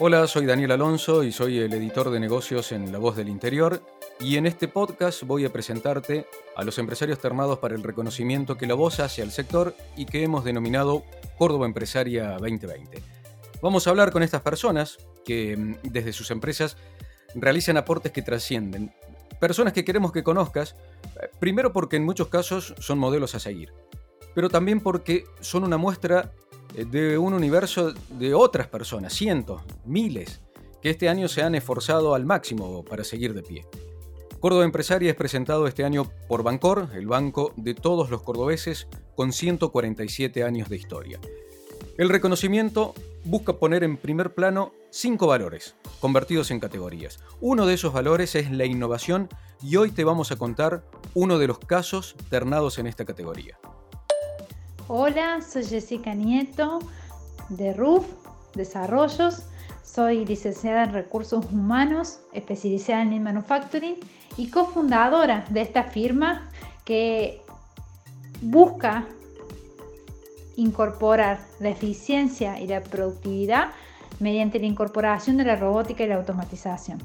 Hola, 0.00 0.26
soy 0.26 0.44
Daniel 0.44 0.72
Alonso 0.72 1.22
y 1.22 1.30
soy 1.30 1.60
el 1.60 1.72
editor 1.72 2.10
de 2.10 2.18
negocios 2.18 2.72
en 2.72 2.90
La 2.90 2.98
Voz 2.98 3.14
del 3.14 3.28
Interior 3.28 3.80
y 4.18 4.38
en 4.38 4.46
este 4.46 4.66
podcast 4.66 5.22
voy 5.22 5.44
a 5.44 5.52
presentarte 5.52 6.26
a 6.56 6.64
los 6.64 6.80
empresarios 6.80 7.20
ternados 7.20 7.60
para 7.60 7.76
el 7.76 7.82
reconocimiento 7.84 8.56
que 8.56 8.66
La 8.66 8.74
Voz 8.74 8.98
hace 8.98 9.22
al 9.22 9.30
sector 9.30 9.76
y 9.96 10.06
que 10.06 10.24
hemos 10.24 10.42
denominado 10.42 11.04
Córdoba 11.38 11.66
Empresaria 11.66 12.30
2020. 12.40 13.00
Vamos 13.62 13.86
a 13.86 13.90
hablar 13.90 14.10
con 14.10 14.24
estas 14.24 14.42
personas 14.42 14.98
que 15.24 15.56
mm, 15.56 15.76
desde 15.84 16.12
sus 16.12 16.32
empresas 16.32 16.76
realizan 17.36 17.76
aportes 17.76 18.10
que 18.10 18.22
trascienden. 18.22 18.92
Personas 19.38 19.74
que 19.74 19.84
queremos 19.84 20.10
que 20.10 20.24
conozcas, 20.24 20.74
eh, 21.22 21.28
primero 21.38 21.72
porque 21.72 21.94
en 21.94 22.04
muchos 22.04 22.26
casos 22.26 22.74
son 22.80 22.98
modelos 22.98 23.36
a 23.36 23.38
seguir, 23.38 23.72
pero 24.34 24.48
también 24.48 24.80
porque 24.80 25.24
son 25.38 25.62
una 25.62 25.76
muestra 25.76 26.32
de 26.74 27.16
un 27.18 27.34
universo 27.34 27.92
de 28.10 28.34
otras 28.34 28.66
personas, 28.66 29.12
cientos, 29.12 29.62
miles, 29.84 30.40
que 30.82 30.90
este 30.90 31.08
año 31.08 31.28
se 31.28 31.42
han 31.42 31.54
esforzado 31.54 32.14
al 32.14 32.26
máximo 32.26 32.84
para 32.84 33.04
seguir 33.04 33.32
de 33.32 33.42
pie. 33.42 33.66
Córdoba 34.40 34.64
Empresaria 34.64 35.10
es 35.10 35.16
presentado 35.16 35.66
este 35.66 35.84
año 35.84 36.10
por 36.28 36.42
Bancor, 36.42 36.90
el 36.94 37.06
banco 37.06 37.54
de 37.56 37.74
todos 37.74 38.10
los 38.10 38.22
cordobeses 38.22 38.88
con 39.16 39.32
147 39.32 40.44
años 40.44 40.68
de 40.68 40.76
historia. 40.76 41.20
El 41.96 42.10
reconocimiento 42.10 42.92
busca 43.24 43.54
poner 43.54 43.84
en 43.84 43.96
primer 43.96 44.34
plano 44.34 44.72
cinco 44.90 45.28
valores, 45.28 45.76
convertidos 46.00 46.50
en 46.50 46.60
categorías. 46.60 47.20
Uno 47.40 47.66
de 47.66 47.74
esos 47.74 47.92
valores 47.92 48.34
es 48.34 48.50
la 48.50 48.66
innovación 48.66 49.28
y 49.62 49.76
hoy 49.76 49.90
te 49.90 50.04
vamos 50.04 50.30
a 50.30 50.36
contar 50.36 50.84
uno 51.14 51.38
de 51.38 51.46
los 51.46 51.58
casos 51.58 52.14
ternados 52.28 52.78
en 52.78 52.86
esta 52.86 53.04
categoría. 53.04 53.58
Hola, 54.86 55.40
soy 55.40 55.64
Jessica 55.64 56.12
Nieto 56.12 56.78
de 57.48 57.72
RUF 57.72 58.04
Desarrollos. 58.54 59.44
Soy 59.82 60.26
licenciada 60.26 60.84
en 60.84 60.92
Recursos 60.92 61.46
Humanos, 61.46 62.18
especializada 62.34 63.00
en 63.00 63.22
Manufacturing 63.22 63.96
y 64.36 64.50
cofundadora 64.50 65.46
de 65.48 65.62
esta 65.62 65.84
firma 65.84 66.50
que 66.84 67.40
busca 68.42 69.06
incorporar 70.56 71.40
la 71.60 71.70
eficiencia 71.70 72.60
y 72.60 72.66
la 72.66 72.82
productividad 72.82 73.70
mediante 74.20 74.58
la 74.58 74.66
incorporación 74.66 75.38
de 75.38 75.44
la 75.44 75.56
robótica 75.56 76.04
y 76.04 76.08
la 76.08 76.16
automatización. 76.16 76.98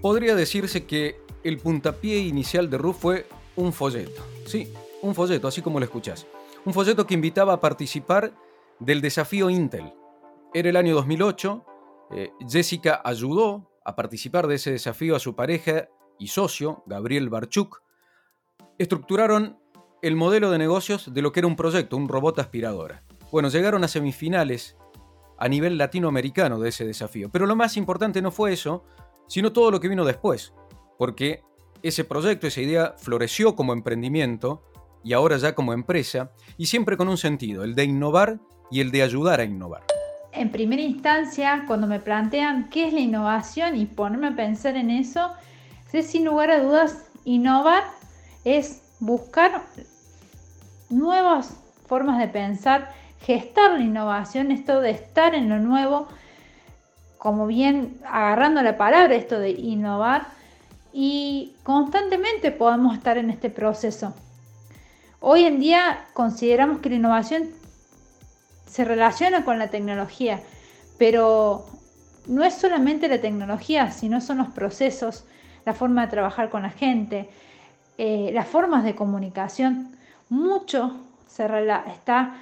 Podría 0.00 0.34
decirse 0.34 0.84
que 0.84 1.14
el 1.44 1.58
puntapié 1.58 2.18
inicial 2.18 2.68
de 2.68 2.78
RUF 2.78 2.98
fue 2.98 3.26
un 3.54 3.72
folleto. 3.72 4.20
Sí, 4.46 4.72
un 5.00 5.14
folleto, 5.14 5.46
así 5.46 5.62
como 5.62 5.78
lo 5.78 5.84
escuchás. 5.84 6.26
Un 6.64 6.72
folleto 6.72 7.08
que 7.08 7.14
invitaba 7.14 7.54
a 7.54 7.60
participar 7.60 8.34
del 8.78 9.00
desafío 9.00 9.50
Intel. 9.50 9.92
Era 10.54 10.68
el 10.68 10.76
año 10.76 10.94
2008, 10.94 11.64
eh, 12.12 12.30
Jessica 12.48 13.02
ayudó 13.04 13.68
a 13.84 13.96
participar 13.96 14.46
de 14.46 14.54
ese 14.54 14.70
desafío 14.70 15.16
a 15.16 15.18
su 15.18 15.34
pareja 15.34 15.88
y 16.20 16.28
socio, 16.28 16.84
Gabriel 16.86 17.30
Barchuk. 17.30 17.82
Estructuraron 18.78 19.58
el 20.02 20.14
modelo 20.14 20.52
de 20.52 20.58
negocios 20.58 21.12
de 21.12 21.20
lo 21.20 21.32
que 21.32 21.40
era 21.40 21.48
un 21.48 21.56
proyecto, 21.56 21.96
un 21.96 22.08
robot 22.08 22.38
aspiradora. 22.38 23.02
Bueno, 23.32 23.48
llegaron 23.48 23.82
a 23.82 23.88
semifinales 23.88 24.76
a 25.38 25.48
nivel 25.48 25.76
latinoamericano 25.78 26.60
de 26.60 26.68
ese 26.68 26.86
desafío. 26.86 27.28
Pero 27.32 27.46
lo 27.46 27.56
más 27.56 27.76
importante 27.76 28.22
no 28.22 28.30
fue 28.30 28.52
eso, 28.52 28.84
sino 29.26 29.52
todo 29.52 29.72
lo 29.72 29.80
que 29.80 29.88
vino 29.88 30.04
después. 30.04 30.54
Porque 30.96 31.42
ese 31.82 32.04
proyecto, 32.04 32.46
esa 32.46 32.60
idea 32.60 32.94
floreció 32.98 33.56
como 33.56 33.72
emprendimiento 33.72 34.62
y 35.04 35.12
ahora 35.12 35.36
ya 35.36 35.54
como 35.54 35.72
empresa, 35.72 36.30
y 36.56 36.66
siempre 36.66 36.96
con 36.96 37.08
un 37.08 37.18
sentido, 37.18 37.64
el 37.64 37.74
de 37.74 37.84
innovar 37.84 38.38
y 38.70 38.80
el 38.80 38.90
de 38.90 39.02
ayudar 39.02 39.40
a 39.40 39.44
innovar. 39.44 39.82
En 40.32 40.50
primera 40.50 40.82
instancia, 40.82 41.64
cuando 41.66 41.86
me 41.86 42.00
plantean 42.00 42.70
qué 42.70 42.88
es 42.88 42.92
la 42.94 43.00
innovación 43.00 43.76
y 43.76 43.84
ponerme 43.84 44.28
a 44.28 44.36
pensar 44.36 44.76
en 44.76 44.90
eso, 44.90 45.30
sé 45.90 46.02
sin 46.02 46.24
lugar 46.24 46.50
a 46.50 46.62
dudas, 46.62 47.04
innovar 47.24 47.84
es 48.44 48.82
buscar 48.98 49.62
nuevas 50.88 51.56
formas 51.86 52.18
de 52.18 52.28
pensar, 52.28 52.92
gestar 53.20 53.72
la 53.72 53.80
innovación, 53.80 54.50
esto 54.50 54.80
de 54.80 54.90
estar 54.90 55.34
en 55.34 55.48
lo 55.48 55.58
nuevo, 55.58 56.08
como 57.18 57.46
bien 57.46 57.98
agarrando 58.06 58.62
la 58.62 58.78
palabra, 58.78 59.14
esto 59.14 59.38
de 59.38 59.50
innovar, 59.50 60.26
y 60.92 61.54
constantemente 61.62 62.50
podemos 62.50 62.96
estar 62.96 63.18
en 63.18 63.30
este 63.30 63.50
proceso. 63.50 64.14
Hoy 65.24 65.44
en 65.44 65.60
día 65.60 66.06
consideramos 66.14 66.80
que 66.80 66.88
la 66.88 66.96
innovación 66.96 67.50
se 68.66 68.84
relaciona 68.84 69.44
con 69.44 69.56
la 69.56 69.68
tecnología, 69.70 70.42
pero 70.98 71.64
no 72.26 72.42
es 72.42 72.54
solamente 72.54 73.06
la 73.06 73.20
tecnología, 73.20 73.92
sino 73.92 74.20
son 74.20 74.38
los 74.38 74.48
procesos, 74.48 75.24
la 75.64 75.74
forma 75.74 76.02
de 76.02 76.10
trabajar 76.10 76.50
con 76.50 76.62
la 76.62 76.70
gente, 76.70 77.30
eh, 77.98 78.32
las 78.34 78.48
formas 78.48 78.82
de 78.82 78.96
comunicación. 78.96 79.96
Mucho 80.28 80.96
está 81.28 82.34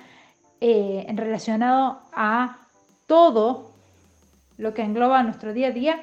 eh, 0.63 1.07
relacionado 1.15 2.01
a 2.15 2.61
todo 3.07 3.73
lo 4.57 4.73
que 4.73 4.81
engloba 4.81 5.23
nuestro 5.23 5.53
día 5.53 5.69
a 5.69 5.73
día, 5.73 6.01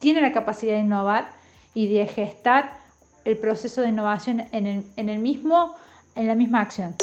tiene 0.00 0.22
la 0.22 0.32
capacidad 0.32 0.72
de 0.72 0.80
innovar 0.80 1.30
y 1.72 1.86
de 1.86 2.04
gestar 2.08 2.78
el 3.24 3.38
proceso 3.38 3.80
de 3.80 3.90
innovación 3.90 4.48
en 4.50 4.66
el, 4.66 4.84
en 4.96 5.08
el 5.08 5.20
mismo 5.20 5.76
en 6.16 6.26
la 6.26 6.34
misma 6.34 6.62
acción. 6.62 6.96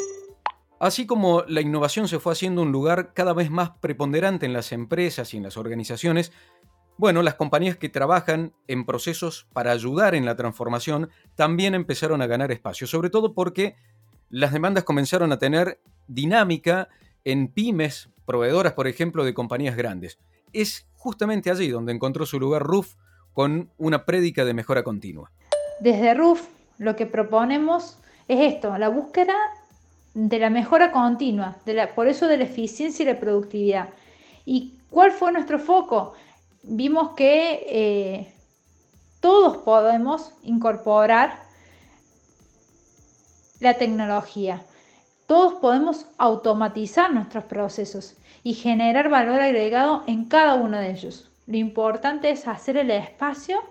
Así 0.79 1.06
como 1.06 1.44
la 1.47 1.62
innovación 1.62 2.09
se 2.09 2.19
fue 2.19 2.34
haciendo 2.34 2.62
un 2.62 2.72
lugar 2.74 3.13
cada 3.13 3.34
vez 3.34 3.50
más 3.50 3.69
preponderante 3.79 4.46
en 4.46 4.51
las 4.53 4.74
empresas 4.74 5.34
y 5.34 5.38
en 5.38 5.44
las 5.44 5.56
organizaciones, 5.56 6.34
bueno, 6.97 7.24
las 7.24 7.35
compañías 7.35 7.78
que 7.78 7.90
trabajan 7.90 8.53
en 8.68 8.85
procesos 8.85 9.47
para 9.53 9.72
ayudar 9.72 10.13
en 10.13 10.25
la 10.25 10.35
transformación 10.35 11.09
también 11.35 11.74
empezaron 11.74 12.22
a 12.22 12.28
ganar 12.28 12.51
espacio, 12.51 12.85
sobre 12.85 13.09
todo 13.09 13.34
porque 13.34 13.75
las 14.29 14.51
demandas 14.51 14.84
comenzaron 14.84 15.31
a 15.31 15.40
tener 15.40 15.80
dinámica 16.07 16.90
en 17.24 17.47
pymes, 17.47 18.09
proveedoras, 18.25 18.74
por 18.74 18.88
ejemplo, 18.88 19.24
de 19.24 19.34
compañías 19.34 19.75
grandes. 19.75 20.19
Es 20.51 20.88
justamente 20.94 21.50
allí 21.50 21.69
donde 21.69 21.94
encontró 21.94 22.25
su 22.25 22.40
lugar 22.40 22.63
RUF 22.63 22.95
con 23.31 23.72
una 23.78 24.06
prédica 24.06 24.45
de 24.45 24.53
mejora 24.53 24.84
continua. 24.84 25.31
Desde 25.80 26.13
RUF 26.13 26.47
lo 26.78 26.95
que 26.95 27.06
proponemos 27.06 28.00
es 28.28 28.53
esto, 28.53 28.78
la 28.78 28.89
búsqueda 28.89 29.35
de 30.13 30.39
la 30.39 30.50
mejora 30.50 30.91
continua, 30.91 31.57
por 31.95 32.07
eso 32.07 32.28
de 32.28 32.38
la 32.38 32.44
eficiencia 32.44 33.03
y 33.03 33.07
la 33.07 33.19
productividad. 33.19 33.89
¿Y 34.45 34.78
cuál 34.89 35.11
fue 35.11 35.31
nuestro 35.31 35.59
foco? 35.59 36.13
Vimos 36.63 37.12
que 37.12 37.66
eh, 37.67 38.33
todos 39.19 39.57
podemos 39.57 40.31
incorporar 40.44 41.39
la 43.59 43.73
tecnología, 43.75 44.63
todos 45.28 45.56
podemos 45.56 46.06
automatizar 46.17 47.13
nuestros 47.13 47.45
procesos 47.45 48.16
y 48.44 48.53
generar 48.53 49.09
valor 49.09 49.39
agregado 49.39 50.03
en 50.06 50.25
cada 50.25 50.56
uno 50.56 50.78
de 50.78 50.91
ellos. 50.91 51.31
Lo 51.47 51.57
importante 51.57 52.29
es 52.29 52.47
hacer 52.47 52.78
el 52.78 52.91
espacio 52.91 53.62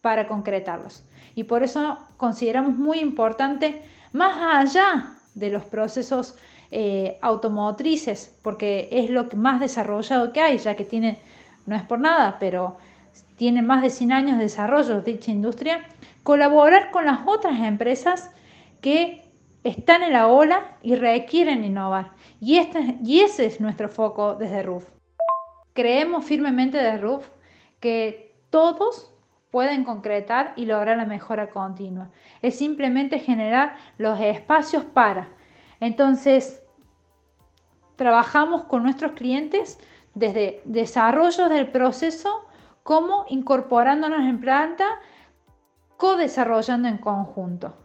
para 0.00 0.28
concretarlos. 0.28 1.02
Y 1.34 1.44
por 1.44 1.62
eso 1.62 1.98
consideramos 2.16 2.76
muy 2.76 2.98
importante 3.00 3.82
más 4.12 4.36
allá 4.66 5.16
de 5.34 5.50
los 5.50 5.64
procesos 5.64 6.36
eh, 6.70 7.18
automotrices, 7.22 8.36
porque 8.42 8.88
es 8.90 9.10
lo 9.10 9.26
más 9.36 9.60
desarrollado 9.60 10.32
que 10.32 10.40
hay, 10.40 10.58
ya 10.58 10.76
que 10.76 10.84
tiene, 10.84 11.18
no 11.66 11.76
es 11.76 11.82
por 11.82 11.98
nada, 11.98 12.36
pero 12.38 12.76
tiene 13.36 13.62
más 13.62 13.82
de 13.82 13.90
100 13.90 14.12
años 14.12 14.38
de 14.38 14.44
desarrollo 14.44 15.00
dicha 15.00 15.30
industria, 15.30 15.86
colaborar 16.22 16.90
con 16.90 17.06
las 17.06 17.20
otras 17.26 17.60
empresas 17.60 18.30
que 18.80 19.24
están 19.64 20.02
en 20.02 20.12
la 20.12 20.26
ola 20.26 20.76
y 20.82 20.94
requieren 20.94 21.64
innovar. 21.64 22.12
Y, 22.40 22.58
este, 22.58 22.98
y 23.04 23.20
ese 23.20 23.46
es 23.46 23.60
nuestro 23.60 23.88
foco 23.88 24.34
desde 24.34 24.62
RUF. 24.62 24.84
Creemos 25.72 26.24
firmemente 26.24 26.78
desde 26.78 26.98
RUF 26.98 27.26
que 27.80 28.34
todos 28.50 29.12
pueden 29.50 29.84
concretar 29.84 30.52
y 30.56 30.66
lograr 30.66 30.96
la 30.96 31.06
mejora 31.06 31.50
continua. 31.50 32.10
Es 32.42 32.58
simplemente 32.58 33.18
generar 33.18 33.76
los 33.96 34.20
espacios 34.20 34.84
para. 34.84 35.28
Entonces, 35.80 36.62
trabajamos 37.96 38.64
con 38.64 38.82
nuestros 38.82 39.12
clientes 39.12 39.78
desde 40.14 40.60
desarrollo 40.64 41.48
del 41.48 41.68
proceso 41.68 42.46
como 42.82 43.26
incorporándonos 43.28 44.20
en 44.20 44.40
planta, 44.40 44.86
co-desarrollando 45.96 46.88
en 46.88 46.98
conjunto. 46.98 47.76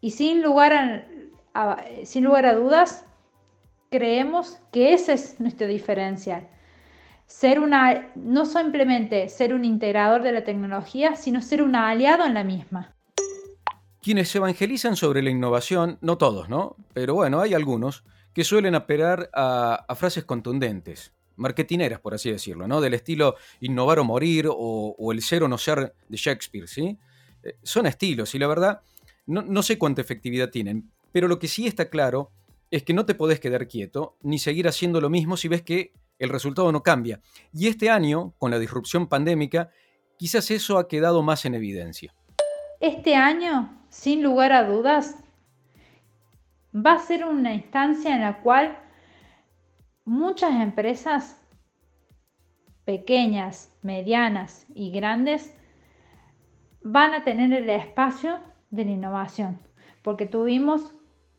Y 0.00 0.10
sin 0.10 0.42
lugar 0.42 1.06
a, 1.54 1.76
sin 2.04 2.24
lugar 2.24 2.46
a 2.46 2.54
dudas, 2.54 3.06
creemos 3.90 4.60
que 4.72 4.94
ese 4.94 5.14
es 5.14 5.38
nuestro 5.40 5.66
diferencial. 5.66 6.48
Ser 7.32 7.58
una, 7.58 8.12
no 8.14 8.44
simplemente 8.44 9.28
ser 9.28 9.54
un 9.54 9.64
integrador 9.64 10.22
de 10.22 10.32
la 10.32 10.44
tecnología, 10.44 11.16
sino 11.16 11.40
ser 11.40 11.62
un 11.62 11.74
aliado 11.74 12.24
en 12.26 12.34
la 12.34 12.44
misma. 12.44 12.94
Quienes 14.00 14.32
evangelizan 14.36 14.96
sobre 14.96 15.22
la 15.22 15.30
innovación, 15.30 15.98
no 16.02 16.18
todos, 16.18 16.50
¿no? 16.50 16.76
Pero 16.92 17.14
bueno, 17.14 17.40
hay 17.40 17.54
algunos 17.54 18.04
que 18.34 18.44
suelen 18.44 18.74
apelar 18.74 19.30
a, 19.32 19.92
frases 19.96 20.24
contundentes, 20.24 21.14
marketineras, 21.36 22.00
por 22.00 22.14
así 22.14 22.30
decirlo, 22.30 22.68
¿no? 22.68 22.80
Del 22.80 22.94
estilo 22.94 23.34
innovar 23.60 23.98
o 23.98 24.04
morir 24.04 24.46
o, 24.48 25.10
el 25.10 25.22
ser 25.22 25.42
o 25.42 25.48
no 25.48 25.56
ser 25.56 25.94
de 26.08 26.16
Shakespeare, 26.16 26.68
¿sí? 26.68 26.98
Eh, 27.42 27.56
son 27.62 27.86
estilos 27.86 28.34
y 28.34 28.38
la 28.38 28.46
verdad 28.46 28.82
no, 29.26 29.40
no 29.42 29.62
sé 29.62 29.78
cuánta 29.78 30.02
efectividad 30.02 30.50
tienen, 30.50 30.90
pero 31.12 31.28
lo 31.28 31.38
que 31.38 31.48
sí 31.48 31.66
está 31.66 31.88
claro 31.88 32.30
es 32.70 32.82
que 32.82 32.92
no 32.92 33.06
te 33.06 33.14
podés 33.14 33.40
quedar 33.40 33.66
quieto 33.68 34.16
ni 34.22 34.38
seguir 34.38 34.68
haciendo 34.68 35.00
lo 35.00 35.10
mismo 35.10 35.36
si 35.36 35.48
ves 35.48 35.62
que 35.62 35.92
el 36.18 36.28
resultado 36.28 36.70
no 36.72 36.82
cambia. 36.82 37.20
Y 37.52 37.68
este 37.68 37.90
año, 37.90 38.34
con 38.38 38.50
la 38.50 38.58
disrupción 38.58 39.08
pandémica, 39.08 39.70
quizás 40.16 40.50
eso 40.50 40.78
ha 40.78 40.88
quedado 40.88 41.22
más 41.22 41.44
en 41.44 41.54
evidencia. 41.54 42.14
Este 42.80 43.14
año, 43.14 43.84
sin 43.88 44.22
lugar 44.22 44.52
a 44.52 44.66
dudas, 44.66 45.16
va 46.74 46.94
a 46.94 46.98
ser 46.98 47.24
una 47.24 47.54
instancia 47.54 48.14
en 48.14 48.22
la 48.22 48.42
cual 48.42 48.78
muchas 50.04 50.60
empresas 50.60 51.40
pequeñas, 52.84 53.72
medianas 53.82 54.66
y 54.74 54.90
grandes 54.90 55.54
van 56.82 57.14
a 57.14 57.24
tener 57.24 57.52
el 57.52 57.70
espacio 57.70 58.40
de 58.70 58.84
la 58.84 58.90
innovación, 58.90 59.60
porque 60.02 60.26
tuvimos, 60.26 60.94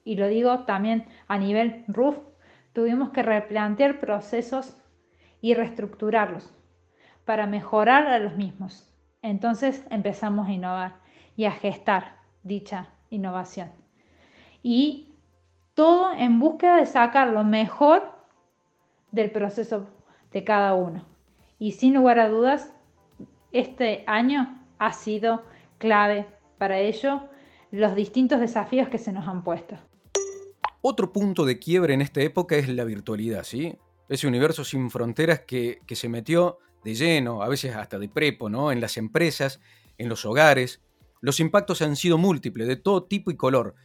y 0.05 0.15
lo 0.15 0.27
digo 0.27 0.65
también 0.65 1.05
a 1.27 1.37
nivel 1.37 1.83
RUF, 1.87 2.17
tuvimos 2.73 3.11
que 3.11 3.23
replantear 3.23 3.99
procesos 3.99 4.75
y 5.41 5.53
reestructurarlos 5.53 6.53
para 7.25 7.47
mejorar 7.47 8.07
a 8.07 8.19
los 8.19 8.35
mismos. 8.35 8.89
Entonces 9.21 9.85
empezamos 9.89 10.47
a 10.47 10.51
innovar 10.51 10.95
y 11.35 11.45
a 11.45 11.51
gestar 11.51 12.17
dicha 12.43 12.89
innovación. 13.09 13.71
Y 14.61 15.15
todo 15.73 16.13
en 16.13 16.39
búsqueda 16.39 16.77
de 16.77 16.85
sacar 16.85 17.29
lo 17.29 17.43
mejor 17.43 18.11
del 19.11 19.31
proceso 19.31 19.87
de 20.31 20.43
cada 20.43 20.73
uno. 20.73 21.05
Y 21.59 21.73
sin 21.73 21.93
lugar 21.93 22.19
a 22.19 22.29
dudas, 22.29 22.73
este 23.51 24.03
año 24.07 24.59
ha 24.79 24.91
sido 24.91 25.43
clave 25.77 26.25
para 26.57 26.79
ello 26.79 27.29
los 27.71 27.95
distintos 27.95 28.39
desafíos 28.39 28.89
que 28.89 28.97
se 28.97 29.11
nos 29.11 29.27
han 29.27 29.43
puesto. 29.43 29.77
Otro 30.85 31.13
punto 31.13 31.45
de 31.45 31.59
quiebre 31.59 31.94
en 31.94 32.01
esta 32.01 32.19
época 32.19 32.57
es 32.57 32.68
la 32.68 32.83
virtualidad, 32.83 33.44
¿sí? 33.44 33.77
Ese 34.09 34.27
universo 34.27 34.65
sin 34.65 34.91
fronteras 34.91 35.39
que, 35.47 35.80
se 35.88 36.09
metió 36.09 36.57
de 36.83 36.94
lleno, 36.94 37.41
a 37.41 37.47
veces 37.47 37.74
hasta 37.74 37.97
de 37.97 38.09
prepo, 38.09 38.50
¿no? 38.50 38.69
En 38.69 38.81
las 38.81 38.97
empresas, 38.97 39.62
en 39.97 40.09
los 40.09 40.25
hogares. 40.25 40.83
Los 41.21 41.39
impactos 41.39 41.81
han 41.81 41.95
sido 41.95 42.18
múltiples, 42.18 42.68
de 42.68 42.75
todo 42.75 43.06
tipo 43.06 43.31
y 43.31 43.38
color, 43.38 43.75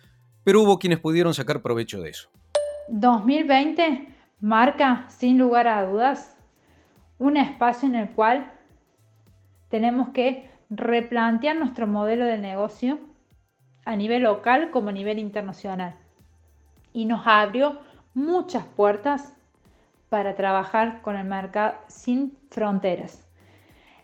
pero 0.43 0.61
hubo 0.61 0.81
quienes 0.81 0.99
pudieron 0.99 1.35
sacar 1.35 1.63
provecho 1.63 2.01
de 2.01 2.11
eso. 2.11 2.31
2020 2.89 4.09
marca, 4.41 5.07
sin 5.09 5.39
lugar 5.39 5.69
a 5.69 5.87
dudas, 5.87 6.37
un 7.19 7.37
espacio 7.37 7.89
en 7.89 7.95
el 7.95 8.11
cual 8.11 8.51
tenemos 9.69 10.09
que 10.09 10.51
replantear 10.69 11.55
nuestro 11.55 11.87
modelo 11.87 12.25
de 12.25 12.39
negocio 12.39 12.99
a 13.85 13.95
nivel 13.95 14.25
local 14.25 14.73
como 14.73 14.89
a 14.89 14.93
nivel 14.93 15.21
internacional. 15.21 16.08
Y 16.99 17.05
nos 17.05 17.29
abrió 17.29 17.79
muchas 18.13 18.65
puertas 18.65 19.33
para 20.09 20.35
trabajar 20.35 21.01
con 21.01 21.15
el 21.15 21.29
mercado 21.29 21.77
sin 21.87 22.37
fronteras. 22.51 23.25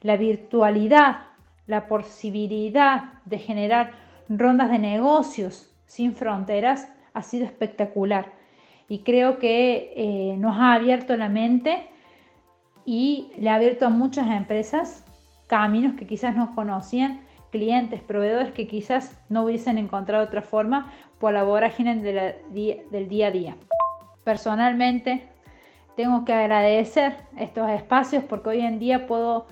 La 0.00 0.16
virtualidad, 0.16 1.22
la 1.66 1.88
posibilidad 1.88 3.14
de 3.24 3.38
generar 3.38 3.94
rondas 4.28 4.70
de 4.70 4.78
negocios 4.78 5.74
sin 5.86 6.14
fronteras 6.14 6.88
ha 7.14 7.22
sido 7.22 7.46
espectacular 7.46 8.30
y 8.88 9.00
creo 9.00 9.40
que 9.40 9.92
eh, 9.96 10.36
nos 10.36 10.56
ha 10.56 10.74
abierto 10.74 11.16
la 11.16 11.28
mente 11.28 11.88
y 12.84 13.32
le 13.38 13.50
ha 13.50 13.56
abierto 13.56 13.86
a 13.86 13.90
muchas 13.90 14.28
empresas 14.28 15.04
caminos 15.48 15.94
que 15.94 16.06
quizás 16.06 16.36
no 16.36 16.54
conocían, 16.54 17.22
clientes, 17.54 18.00
proveedores 18.02 18.50
que 18.50 18.66
quizás 18.66 19.16
no 19.28 19.44
hubiesen 19.44 19.78
encontrado 19.78 20.24
otra 20.24 20.42
forma 20.42 20.92
por 21.20 21.32
la 21.32 21.44
vorágine 21.44 21.94
del 22.02 23.08
día 23.08 23.28
a 23.28 23.30
día. 23.30 23.56
Personalmente 24.24 25.28
tengo 25.94 26.24
que 26.24 26.32
agradecer 26.32 27.14
estos 27.38 27.70
espacios 27.70 28.24
porque 28.24 28.48
hoy 28.48 28.60
en 28.62 28.80
día 28.80 29.06
puedo 29.06 29.46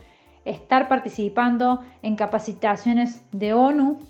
estar 0.45 0.89
participando 0.89 1.85
en 2.03 2.17
capacitaciones 2.17 3.25
de 3.31 3.55
ONU, 3.55 4.01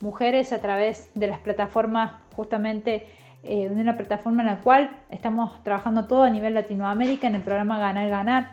mujeres 0.00 0.54
a 0.54 0.62
través 0.62 1.10
de 1.14 1.26
las 1.26 1.38
plataformas 1.40 2.12
justamente 2.34 3.06
eh, 3.42 3.68
de 3.68 3.78
una 3.78 3.98
plataforma 3.98 4.40
en 4.40 4.48
la 4.48 4.60
cual 4.60 4.88
estamos 5.10 5.62
trabajando 5.64 6.06
todo 6.06 6.22
a 6.22 6.30
nivel 6.30 6.54
Latinoamérica 6.54 7.26
en 7.26 7.34
el 7.34 7.42
programa 7.42 7.78
Ganar 7.78 8.08
Ganar, 8.08 8.50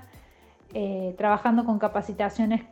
eh, 0.74 1.16
trabajando 1.18 1.64
con 1.64 1.80
capacitaciones 1.80 2.64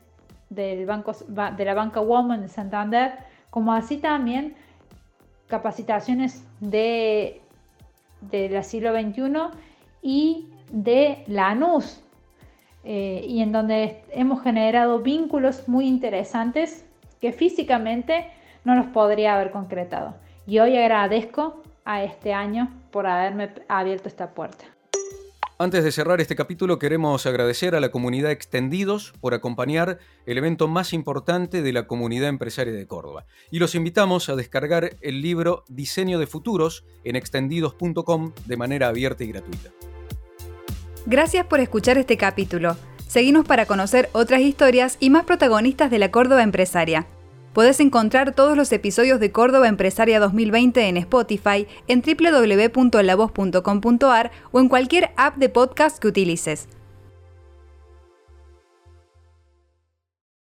del 0.50 0.86
banco, 0.86 1.14
de 1.28 1.66
la 1.66 1.74
banca 1.74 2.00
Woman 2.00 2.42
de 2.42 2.48
Santander, 2.48 3.14
como 3.50 3.74
así 3.74 3.98
también 3.98 4.56
capacitaciones 5.48 6.46
de, 6.60 7.42
de 8.22 8.64
siglo 8.64 8.94
XXI 8.94 9.58
y 10.02 10.48
de 10.72 11.24
la 11.28 11.50
ANUS, 11.50 12.04
eh, 12.84 13.26
y 13.28 13.42
en 13.42 13.52
donde 13.52 14.04
hemos 14.12 14.42
generado 14.42 15.00
vínculos 15.00 15.68
muy 15.68 15.88
interesantes 15.88 16.86
que 17.20 17.34
físicamente 17.34 18.32
no 18.64 18.76
los 18.76 18.86
podría 18.88 19.36
haber 19.36 19.52
concretado. 19.52 20.16
Y 20.48 20.60
hoy 20.60 20.78
agradezco 20.78 21.62
a 21.84 22.04
este 22.04 22.34
año 22.34 22.70
por 22.92 23.08
haberme 23.08 23.50
abierto 23.68 24.08
esta 24.08 24.30
puerta. 24.32 24.66
Antes 25.62 25.84
de 25.84 25.92
cerrar 25.92 26.22
este 26.22 26.38
capítulo 26.38 26.80
queremos 26.80 27.26
agradecer 27.26 27.76
a 27.76 27.82
la 27.82 27.92
comunidad 27.92 28.32
Extendidos 28.32 29.12
por 29.20 29.34
acompañar 29.34 30.00
el 30.26 30.38
evento 30.38 30.70
más 30.70 30.94
importante 30.94 31.62
de 31.62 31.74
la 31.74 31.86
comunidad 31.86 32.30
empresaria 32.30 32.72
de 32.72 32.88
Córdoba. 32.88 33.26
Y 33.52 33.60
los 33.60 33.76
invitamos 33.76 34.30
a 34.30 34.38
descargar 34.38 34.96
el 35.02 35.22
libro 35.22 35.66
Diseño 35.68 36.18
de 36.18 36.28
Futuros 36.28 36.86
en 37.04 37.18
extendidos.com 37.18 38.32
de 38.46 38.56
manera 38.56 38.88
abierta 38.88 39.26
y 39.26 39.28
gratuita. 39.28 39.72
Gracias 41.06 41.46
por 41.46 41.60
escuchar 41.60 41.98
este 41.98 42.16
capítulo. 42.16 42.78
Seguimos 43.10 43.46
para 43.46 43.66
conocer 43.66 44.10
otras 44.14 44.40
historias 44.40 44.96
y 45.02 45.10
más 45.10 45.26
protagonistas 45.26 45.92
de 45.92 46.00
la 46.00 46.10
Córdoba 46.10 46.42
empresaria. 46.42 47.06
Podés 47.54 47.80
encontrar 47.80 48.36
todos 48.36 48.56
los 48.56 48.72
episodios 48.72 49.20
de 49.20 49.32
Córdoba 49.32 49.68
Empresaria 49.68 50.20
2020 50.20 50.88
en 50.88 50.98
Spotify, 50.98 51.68
en 51.88 52.02
www.lavoz.com.ar 52.02 54.32
o 54.52 54.60
en 54.60 54.70
cualquier 54.70 55.12
app 55.18 55.38
de 55.38 55.50
podcast 55.50 55.98
que 56.00 56.08
utilices. 56.08 56.68